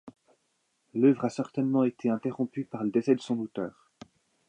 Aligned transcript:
L’œuvre 0.95 1.25
a 1.25 1.29
certainement 1.29 1.83
été 1.83 2.09
interrompue 2.09 2.65
par 2.65 2.83
le 2.83 2.89
décès 2.89 3.13
de 3.13 3.21
son 3.21 3.37
auteur. 3.37 3.91